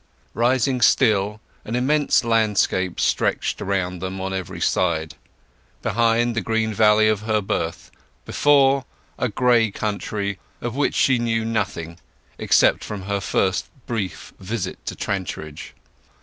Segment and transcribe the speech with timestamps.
[0.33, 5.13] Rising still, an immense landscape stretched around them on every side;
[5.83, 7.91] behind, the green valley of her birth,
[8.25, 8.85] before,
[9.19, 11.99] a gray country of which she knew nothing
[12.39, 15.75] except from her first brief visit to Trantridge.